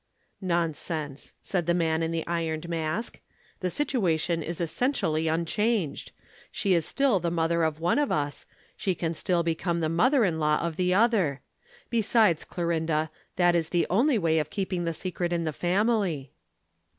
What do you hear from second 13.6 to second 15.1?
the only way of keeping the